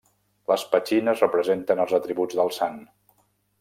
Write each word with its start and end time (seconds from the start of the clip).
Les 0.51 0.63
petxines 0.71 1.23
representen 1.25 1.85
els 1.87 1.97
atributs 2.01 2.43
del 2.43 2.55
sant. 2.61 2.85